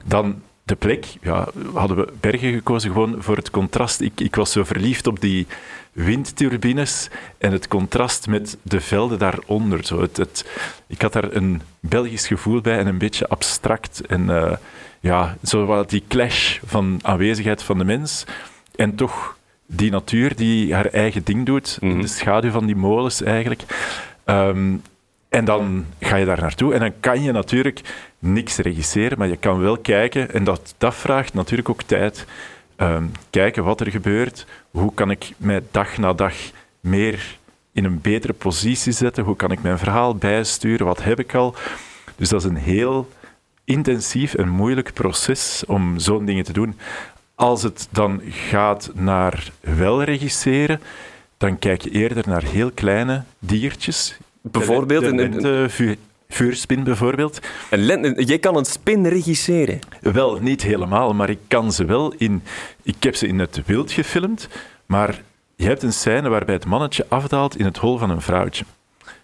Dan 0.06 0.42
de 0.72 0.78
plek, 0.78 1.06
ja, 1.22 1.48
hadden 1.74 1.98
we 1.98 2.08
Bergen 2.20 2.54
gekozen 2.54 2.92
gewoon 2.92 3.16
voor 3.20 3.36
het 3.36 3.50
contrast. 3.50 4.02
Ik, 4.02 4.20
ik 4.20 4.36
was 4.36 4.52
zo 4.52 4.64
verliefd 4.64 5.08
op 5.08 5.22
die 5.22 5.48
windturbines 5.92 7.10
en 7.38 7.52
het 7.52 7.68
contrast 7.68 8.28
met 8.28 8.58
de 8.62 8.82
velden 8.82 9.20
daaronder. 9.20 9.86
Zo 9.86 10.02
het, 10.02 10.18
het, 10.18 10.46
ik 10.88 11.02
had 11.02 11.14
daar 11.14 11.34
een 11.36 11.62
Belgisch 11.80 12.28
gevoel 12.28 12.62
bij 12.62 12.78
en 12.78 12.88
een 12.88 12.98
beetje 12.98 13.28
abstract. 13.28 14.02
En 14.08 14.22
uh, 14.30 14.52
ja, 15.00 15.38
zo 15.44 15.66
wat 15.66 15.90
die 15.90 16.04
clash 16.08 16.60
van 16.66 17.00
aanwezigheid 17.02 17.64
van 17.64 17.78
de 17.78 17.86
mens 17.86 18.26
en 18.76 18.96
toch 18.96 19.38
die 19.66 19.92
natuur 19.92 20.36
die 20.36 20.74
haar 20.74 20.86
eigen 20.86 21.24
ding 21.24 21.46
doet, 21.46 21.78
mm 21.82 21.92
-hmm. 21.92 22.02
de 22.02 22.08
schaduw 22.08 22.52
van 22.52 22.66
die 22.66 22.76
molens 22.76 23.22
eigenlijk. 23.22 23.64
Um, 24.26 24.82
en 25.32 25.46
dan 25.46 25.86
ga 26.00 26.16
je 26.16 26.26
daar 26.26 26.42
naartoe 26.42 26.74
en 26.74 26.80
dan 26.80 26.94
kan 27.00 27.24
je 27.24 27.32
natuurlijk 27.32 27.82
niks 28.20 28.58
regisseren, 28.58 29.18
maar 29.18 29.28
je 29.28 29.38
kan 29.38 29.60
wel 29.60 29.78
kijken, 29.78 30.34
en 30.34 30.44
dat, 30.44 30.76
dat 30.78 30.96
vraagt 30.96 31.34
natuurlijk 31.34 31.70
ook 31.70 31.84
tijd, 31.84 32.26
um, 32.78 33.12
kijken 33.30 33.64
wat 33.64 33.80
er 33.80 33.92
gebeurt, 33.92 34.46
hoe 34.72 34.94
kan 34.94 35.12
ik 35.12 35.32
mij 35.38 35.62
dag 35.72 35.98
na 35.98 36.14
dag 36.14 36.34
meer 36.80 37.38
in 37.72 37.86
een 37.86 38.02
betere 38.02 38.34
positie 38.34 38.92
zetten, 38.92 39.24
hoe 39.24 39.36
kan 39.36 39.52
ik 39.52 39.62
mijn 39.62 39.78
verhaal 39.78 40.16
bijsturen, 40.16 40.86
wat 40.86 41.04
heb 41.04 41.20
ik 41.20 41.36
al. 41.36 41.56
Dus 42.16 42.30
dat 42.30 42.44
is 42.44 42.50
een 42.50 42.56
heel 42.56 43.10
intensief 43.64 44.34
en 44.34 44.50
moeilijk 44.50 44.94
proces 44.94 45.64
om 45.68 46.00
zo'n 46.00 46.26
dingen 46.26 46.44
te 46.44 46.54
doen. 46.54 46.78
Als 47.36 47.64
het 47.64 47.88
dan 47.92 48.22
gaat 48.26 48.92
naar 48.94 49.52
wel 49.60 50.04
regisseren, 50.04 50.82
dan 51.38 51.60
kijk 51.60 51.82
je 51.82 51.90
eerder 51.90 52.24
naar 52.28 52.44
heel 52.44 52.72
kleine 52.72 53.24
diertjes. 53.40 54.18
Bijvoorbeeld 54.42 55.04
de, 55.04 55.16
de, 55.16 55.30
de, 55.30 55.42
de 55.42 55.98
vuurspin 56.30 56.84
bijvoorbeeld. 56.84 57.40
Een 57.70 58.24
jij 58.26 58.40
kan 58.40 58.58
een 58.58 58.66
spin 58.66 59.08
regisseren? 59.08 59.80
Wel, 60.02 60.40
niet 60.42 60.62
helemaal, 60.62 61.14
maar 61.14 61.30
ik 61.30 61.40
kan 61.48 61.72
ze 61.72 61.86
wel 61.86 62.14
in... 62.18 62.44
Ik 62.84 63.04
heb 63.04 63.16
ze 63.16 63.28
in 63.28 63.40
het 63.40 63.62
wild 63.66 63.92
gefilmd, 63.92 64.48
maar 64.86 65.22
je 65.56 65.66
hebt 65.66 65.84
een 65.84 65.94
scène 65.94 66.30
waarbij 66.30 66.56
het 66.56 66.66
mannetje 66.66 67.06
afdaalt 67.08 67.58
in 67.58 67.66
het 67.66 67.78
hol 67.78 67.98
van 67.98 68.10
een 68.10 68.22
vrouwtje. 68.22 68.66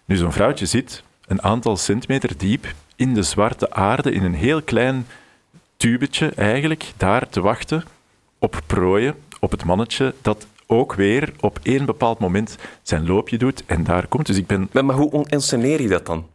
Nu, 0.05 0.15
zo'n 0.15 0.31
vrouwtje 0.31 0.65
zit 0.65 1.03
een 1.27 1.41
aantal 1.41 1.77
centimeter 1.77 2.37
diep 2.37 2.65
in 2.95 3.13
de 3.13 3.23
zwarte 3.23 3.71
aarde, 3.71 4.11
in 4.11 4.23
een 4.23 4.35
heel 4.35 4.61
klein 4.61 5.07
tubetje 5.77 6.31
eigenlijk, 6.35 6.91
daar 6.97 7.29
te 7.29 7.41
wachten 7.41 7.83
op 8.39 8.61
prooien, 8.65 9.15
op 9.39 9.51
het 9.51 9.63
mannetje 9.65 10.13
dat 10.21 10.47
ook 10.67 10.93
weer 10.93 11.33
op 11.39 11.59
één 11.63 11.85
bepaald 11.85 12.19
moment 12.19 12.57
zijn 12.81 13.07
loopje 13.07 13.37
doet 13.37 13.63
en 13.65 13.83
daar 13.83 14.07
komt. 14.07 14.25
Dus 14.25 14.37
ik 14.37 14.47
ben... 14.47 14.69
Maar, 14.71 14.85
maar 14.85 14.95
hoe 14.95 15.29
insceneer 15.29 15.81
je 15.81 15.87
dat 15.87 16.05
dan? 16.05 16.27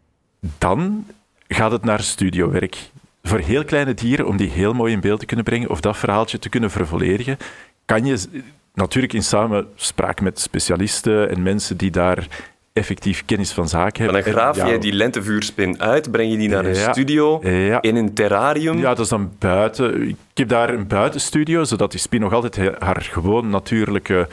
Dan 0.59 1.07
gaat 1.49 1.73
het 1.73 1.85
naar 1.85 2.01
studiowerk. 2.01 2.91
Voor 3.23 3.39
heel 3.39 3.65
kleine 3.65 3.95
dieren, 3.95 4.27
om 4.27 4.37
die 4.37 4.51
heel 4.51 4.73
mooi 4.73 4.93
in 4.93 5.01
beeld 5.01 5.21
te 5.21 5.27
kunnen 5.27 5.45
brengen 5.45 5.71
of 5.71 5.81
dat 5.81 5.97
verhaaltje 5.97 6.39
te 6.39 6.49
kunnen 6.49 6.71
vervolledigen, 6.71 7.37
kan 7.85 8.05
je 8.05 8.43
natuurlijk 8.75 9.13
in 9.13 9.23
samenspraak 9.23 10.21
met 10.21 10.41
specialisten 10.41 11.31
en 11.31 11.43
mensen 11.43 11.77
die 11.77 11.91
daar 11.91 12.27
effectief 12.73 13.25
kennis 13.25 13.53
van 13.53 13.69
zaken 13.69 14.05
hebben. 14.05 14.23
Maar 14.23 14.33
dan 14.33 14.55
graaf 14.55 14.71
je 14.71 14.79
die 14.79 14.93
lentevuurspin 14.93 15.81
uit, 15.81 16.11
breng 16.11 16.31
je 16.31 16.37
die 16.37 16.49
naar 16.49 16.65
een 16.65 16.77
studio, 16.77 17.41
in 17.81 17.97
een 17.97 18.15
terrarium. 18.15 18.79
Ja, 18.79 18.89
dat 18.89 18.99
is 18.99 19.09
dan 19.09 19.33
buiten. 19.39 20.09
Ik 20.09 20.17
heb 20.35 20.49
daar 20.49 20.75
een 20.75 20.87
buitenstudio, 20.87 21.65
zodat 21.65 21.91
die 21.91 22.01
spin 22.01 22.21
nog 22.21 22.33
altijd 22.33 22.57
haar 22.79 23.09
gewoon 23.11 23.51
natuurlijke 23.51 24.29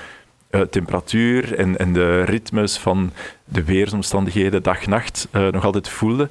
uh, 0.52 0.62
temperatuur 0.62 1.58
en, 1.58 1.78
en 1.78 1.94
de 1.94 2.24
ritmes 2.24 2.78
van 2.78 3.12
de 3.46 3.64
weersomstandigheden 3.64 4.64
dag-nacht 4.64 5.28
uh, 5.32 5.48
nog 5.48 5.66
altijd 5.66 5.90
voelde. 5.90 6.30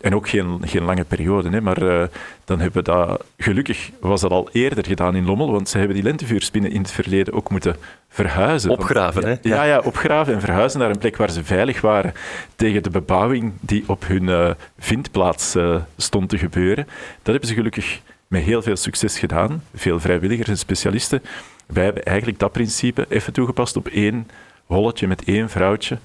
En 0.00 0.14
ook 0.14 0.28
geen, 0.28 0.60
geen 0.64 0.82
lange 0.82 1.04
periode, 1.04 1.48
hè, 1.48 1.60
maar 1.60 1.82
uh, 1.82 2.02
dan 2.44 2.60
hebben 2.60 2.84
we 2.84 2.90
dat... 2.90 3.24
Gelukkig 3.38 3.90
was 4.00 4.20
dat 4.20 4.30
al 4.30 4.48
eerder 4.52 4.86
gedaan 4.86 5.16
in 5.16 5.24
Lommel, 5.24 5.52
want 5.52 5.68
ze 5.68 5.78
hebben 5.78 5.96
die 5.96 6.04
lentevuurspinnen 6.04 6.70
in 6.70 6.80
het 6.80 6.90
verleden 6.90 7.34
ook 7.34 7.50
moeten 7.50 7.76
verhuizen. 8.08 8.70
Opgraven, 8.70 9.26
hè? 9.26 9.36
Ja, 9.42 9.62
ja, 9.62 9.78
opgraven 9.78 10.34
en 10.34 10.40
verhuizen 10.40 10.80
naar 10.80 10.90
een 10.90 10.98
plek 10.98 11.16
waar 11.16 11.30
ze 11.30 11.44
veilig 11.44 11.80
waren 11.80 12.12
tegen 12.56 12.82
de 12.82 12.90
bebouwing 12.90 13.52
die 13.60 13.84
op 13.86 14.06
hun 14.06 14.22
uh, 14.22 14.50
vindplaats 14.78 15.56
uh, 15.56 15.76
stond 15.96 16.28
te 16.28 16.38
gebeuren. 16.38 16.84
Dat 17.22 17.32
hebben 17.32 17.48
ze 17.48 17.54
gelukkig 17.54 18.00
met 18.26 18.42
heel 18.42 18.62
veel 18.62 18.76
succes 18.76 19.18
gedaan. 19.18 19.62
Veel 19.74 20.00
vrijwilligers 20.00 20.48
en 20.48 20.58
specialisten. 20.58 21.22
Wij 21.66 21.84
hebben 21.84 22.04
eigenlijk 22.04 22.38
dat 22.38 22.52
principe 22.52 23.06
even 23.08 23.32
toegepast 23.32 23.76
op 23.76 23.88
één 23.88 24.28
holletje 24.66 25.06
met 25.06 25.24
één 25.24 25.48
vrouwtje. 25.50 25.98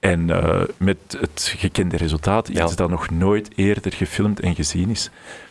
En 0.00 0.28
uh, 0.28 0.60
met 0.76 0.96
het 1.20 1.54
gekende 1.56 1.96
resultaat, 1.96 2.48
iets 2.48 2.76
dat 2.76 2.90
nog 2.90 3.10
nooit 3.10 3.48
eerder 3.54 3.92
gefilmd 3.92 4.40
en 4.40 4.54
gezien 4.54 4.90
is. 4.90 5.10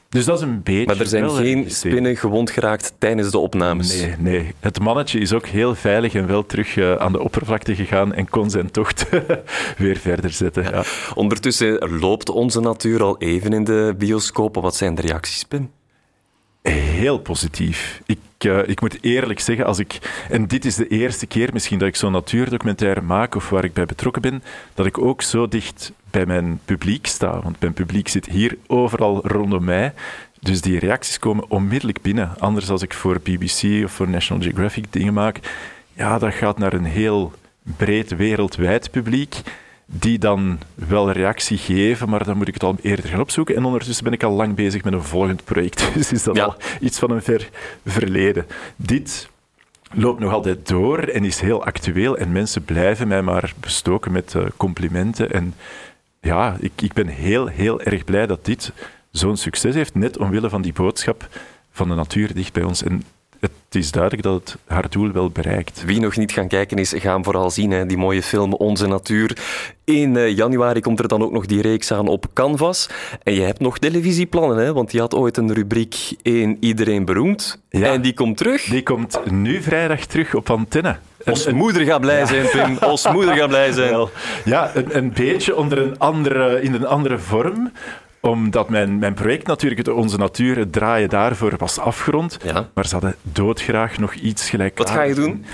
Dus 0.10 0.25
dat 0.25 0.38
is 0.38 0.44
een 0.44 0.63
beetje. 0.63 0.86
Maar 0.86 1.00
er 1.00 1.06
zijn 1.06 1.29
geen 1.29 1.72
spinnen 1.72 2.18
gewond 2.18 2.51
geraakt 2.51 2.94
tijdens 2.98 3.32
de 3.32 3.38
opnames. 3.38 4.01
Nee, 4.01 4.15
nee. 4.18 4.53
Het 4.60 4.79
mannetje 4.79 5.20
is 5.20 5.34
ook 5.34 5.46
heel 5.46 5.75
veilig 5.75 6.13
en 6.13 6.27
wel 6.27 6.46
terug 6.46 6.75
uh, 6.75 6.96
aan 6.96 7.12
de 7.12 7.20
oppervlakte 7.20 7.75
gegaan 7.75 8.13
en 8.13 8.29
kon 8.29 8.50
zijn 8.50 8.72
tocht 8.72 9.10
weer 9.77 9.98
verder 9.98 10.32
zetten. 10.32 10.63
Ja. 10.63 10.84
Ondertussen 11.13 12.00
loopt 12.00 12.29
onze 12.29 12.60
natuur 12.60 13.03
al 13.03 13.18
even 13.18 13.53
in 13.53 13.63
de 13.63 13.96
bioscopen. 13.98 14.62
Wat 14.62 14.75
zijn 14.75 14.96
de 14.96 15.01
reacties, 15.01 15.44
Pim? 15.44 15.72
Heel 16.62 17.20
positief. 17.20 18.01
Ik, 18.06 18.20
uh, 18.46 18.67
ik 18.67 18.81
moet 18.81 18.98
eerlijk 19.01 19.39
zeggen, 19.39 19.65
als 19.65 19.79
ik, 19.79 20.24
en 20.29 20.48
dit 20.48 20.65
is 20.65 20.75
de 20.75 20.88
eerste 20.88 21.25
keer 21.25 21.50
misschien 21.53 21.79
dat 21.79 21.88
ik 21.88 21.96
zo'n 21.96 22.12
natuurdocumentaire 22.12 23.01
maak 23.01 23.36
of 23.36 23.50
waar 23.50 23.63
ik 23.63 23.74
bij 23.74 23.86
betrokken 23.86 24.22
ben, 24.22 24.43
dat 24.74 24.86
ik 24.86 24.98
ook 24.98 25.22
zo 25.22 25.48
dicht 25.48 25.91
bij 26.12 26.25
mijn 26.25 26.60
publiek 26.65 27.08
sta. 27.08 27.41
Want 27.41 27.60
mijn 27.60 27.74
publiek 27.74 28.08
zit 28.08 28.25
hier 28.25 28.58
overal 28.67 29.27
rondom 29.27 29.63
mij. 29.63 29.93
Dus 30.39 30.62
die 30.62 30.79
reacties 30.79 31.19
komen 31.19 31.50
onmiddellijk 31.50 32.01
binnen. 32.01 32.39
Anders 32.39 32.69
als 32.69 32.81
ik 32.81 32.93
voor 32.93 33.19
BBC 33.24 33.84
of 33.84 33.91
voor 33.91 34.10
National 34.10 34.43
Geographic 34.43 34.86
dingen 34.89 35.13
maak, 35.13 35.39
ja, 35.93 36.19
dat 36.19 36.34
gaat 36.34 36.58
naar 36.58 36.74
een 36.74 36.86
heel 36.86 37.34
breed 37.62 38.15
wereldwijd 38.15 38.91
publiek 38.91 39.36
die 39.91 40.19
dan 40.19 40.60
wel 40.75 41.12
reactie 41.12 41.58
geven, 41.58 42.10
maar 42.10 42.24
dan 42.24 42.38
moet 42.38 42.48
ik 42.48 42.53
het 42.53 42.63
al 42.63 42.75
eerder 42.81 43.08
gaan 43.08 43.19
opzoeken. 43.19 43.55
En 43.55 43.65
ondertussen 43.65 44.03
ben 44.03 44.13
ik 44.13 44.24
al 44.24 44.31
lang 44.31 44.55
bezig 44.55 44.84
met 44.84 44.93
een 44.93 45.03
volgend 45.03 45.43
project. 45.43 45.89
Dus 45.93 46.12
is 46.12 46.24
dat 46.24 46.36
ja. 46.36 46.43
al 46.43 46.55
iets 46.79 47.00
van 47.00 47.12
een 47.12 47.22
ver 47.22 47.50
verleden. 47.86 48.46
Dit 48.75 49.29
loopt 49.91 50.19
nog 50.19 50.34
altijd 50.34 50.67
door 50.67 51.00
en 51.00 51.25
is 51.25 51.39
heel 51.39 51.63
actueel. 51.63 52.17
En 52.17 52.31
mensen 52.31 52.65
blijven 52.65 53.08
mij 53.08 53.22
maar 53.22 53.53
bestoken 53.60 54.12
met 54.12 54.34
uh, 54.34 54.46
complimenten. 54.58 55.31
En 55.31 55.53
ja, 56.22 56.58
ik, 56.60 56.81
ik 56.81 56.93
ben 56.93 57.08
heel, 57.08 57.48
heel 57.48 57.81
erg 57.81 58.03
blij 58.03 58.27
dat 58.27 58.46
dit 58.46 58.72
zo'n 59.12 59.38
succes 59.38 59.75
heeft, 59.75 59.96
net 59.96 60.17
omwille 60.17 60.50
van 60.50 60.62
die 60.62 60.74
boodschap 60.74 61.27
van 61.72 61.88
de 61.88 61.96
natuur 61.96 62.34
dicht 62.34 62.53
bij 62.53 62.63
ons. 62.63 62.84
En 62.84 63.03
het 63.39 63.51
is 63.72 63.91
duidelijk 63.91 64.24
dat 64.24 64.34
het 64.41 64.58
haar 64.65 64.89
doel 64.89 65.12
wel 65.12 65.29
bereikt. 65.29 65.84
Wie 65.86 66.00
nog 66.00 66.17
niet 66.17 66.31
gaan 66.31 66.48
kijken 66.48 66.77
is, 66.77 66.93
gaan 66.98 67.24
vooral 67.24 67.51
zien. 67.51 67.72
Hè, 67.72 67.86
die 67.86 67.98
mooie 67.98 68.24
film 68.24 68.53
Onze 68.53 68.88
Natuur. 68.88 69.38
In 69.84 70.15
uh, 70.15 70.36
januari 70.36 70.81
komt 70.81 71.00
er 71.00 71.08
dan 71.08 71.24
ook 71.24 71.31
nog 71.31 71.46
die 71.46 71.62
reeks 71.62 71.91
aan 71.91 72.08
op 72.08 72.25
Canvas. 72.34 72.89
En 73.24 73.34
je 73.34 73.41
hebt 73.41 73.60
nog 73.60 73.77
televisieplannen, 73.77 74.58
hè? 74.58 74.74
want 74.74 74.91
je 74.91 75.00
had 75.00 75.15
ooit 75.15 75.38
een 75.38 75.53
rubriek 75.53 75.96
in 76.22 76.58
Iedereen 76.60 77.05
Beroemd. 77.05 77.62
Ja, 77.69 77.93
en 77.93 78.01
die 78.01 78.13
komt 78.13 78.38
terug. 78.38 78.63
Die 78.63 78.84
komt 78.84 79.31
nu 79.31 79.62
vrijdag 79.62 80.05
terug 80.05 80.36
op 80.36 80.50
antenne. 80.50 80.98
Ons 81.25 81.51
moeder 81.51 81.81
gaat 81.81 82.01
blij 82.01 82.25
zijn, 82.25 82.50
Pim. 82.50 82.77
Ons 82.89 83.12
moeder 83.12 83.36
gaat 83.36 83.48
blij 83.48 83.72
zijn. 83.72 83.98
Ja, 84.46 84.72
een, 84.75 84.98
een 84.98 85.13
beetje 85.13 85.55
onder 85.55 85.77
een 85.77 86.00
andere, 86.00 86.62
in 86.62 86.74
een 86.74 86.86
andere 86.86 87.17
vorm 87.17 87.72
omdat 88.19 88.69
mijn, 88.69 88.99
mijn 88.99 89.13
project 89.13 89.47
natuurlijk, 89.47 89.88
Onze 89.88 90.17
Natuur, 90.17 90.57
het 90.57 90.71
draaien 90.71 91.09
daarvoor 91.09 91.53
was 91.57 91.79
afgerond. 91.79 92.38
Ja. 92.43 92.69
Maar 92.73 92.85
ze 92.85 92.93
hadden 92.93 93.15
doodgraag 93.21 93.97
nog 93.97 94.13
iets 94.13 94.49
gelijk. 94.49 94.77
Wat 94.77 94.89
ga 94.89 95.01
je 95.01 95.15
doen? 95.15 95.45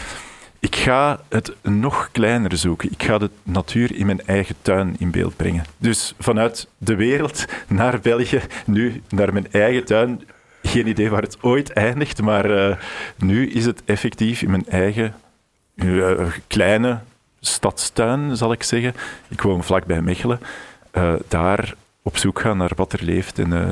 Ik 0.60 0.75
ga 0.75 1.19
het 1.29 1.55
nog 1.62 2.10
kleiner 2.12 2.57
zoeken. 2.57 2.91
Ik 2.91 3.03
ga 3.03 3.17
de 3.17 3.29
natuur 3.43 3.95
in 3.95 4.05
mijn 4.05 4.25
eigen 4.25 4.55
tuin 4.62 4.95
in 5.00 5.12
beeld 5.12 5.36
brengen. 5.36 5.65
Dus 5.77 6.13
vanuit 6.19 6.67
de 6.77 6.95
wereld 6.95 7.45
naar 7.67 8.00
België, 8.00 8.41
nu 8.65 9.01
naar 9.10 9.34
mijn 9.34 9.51
eigen 9.51 9.86
tuin. 9.86 10.22
Geen 10.63 10.88
idee 10.88 11.10
waar 11.10 11.22
het 11.22 11.38
ooit 11.41 11.74
eindigt, 11.74 12.22
maar 12.22 12.50
uh, 12.50 12.75
nu 13.17 13.50
is 13.50 13.65
het 13.65 13.81
effectief 13.86 14.41
in 14.41 14.51
mijn 14.51 14.65
eigen 14.67 15.13
uh, 15.75 16.12
kleine 16.48 17.00
stadstuin, 17.39 18.38
zal 18.38 18.51
ik 18.51 18.63
zeggen. 18.63 18.93
Ik 19.27 19.41
woon 19.41 19.63
vlakbij 19.63 20.01
Mechelen. 20.01 20.39
Uh, 20.93 21.13
daar 21.27 21.75
op 22.06 22.18
zoek 22.18 22.40
gaan 22.40 22.58
naar 22.58 22.72
wat 22.76 22.94
er 22.94 23.04
leeft. 23.04 23.40
En 23.40 23.52
uh, 23.52 23.72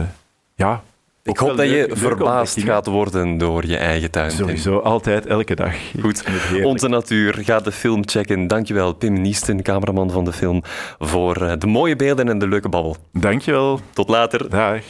ja, 0.56 0.84
ik 1.24 1.38
hoop 1.38 1.58
dat 1.58 1.70
je 1.70 1.90
verbaasd 1.92 2.62
gaat 2.62 2.86
worden 2.86 3.38
door 3.38 3.66
je 3.66 3.78
eigen 3.78 4.12
tuin. 4.12 4.32
Sowieso, 4.32 4.78
altijd, 4.80 5.26
elke 5.26 5.56
dag. 5.56 5.76
Goed, 6.02 6.24
Onze 6.64 6.88
Natuur, 6.88 7.34
ga 7.42 7.60
de 7.60 7.72
film 7.72 8.02
checken. 8.06 8.48
Dankjewel, 8.48 8.94
Pim 8.94 9.22
Niesten, 9.22 9.62
cameraman 9.62 10.12
van 10.12 10.26
de 10.26 10.34
film, 10.34 10.62
voor 11.00 11.60
de 11.60 11.68
mooie 11.68 11.96
beelden 11.96 12.30
en 12.30 12.40
de 12.40 12.48
leuke 12.48 12.70
babbel. 12.70 12.98
Dankjewel. 13.12 13.80
Tot 13.94 14.10
later. 14.10 14.50
Dag. 14.50 14.84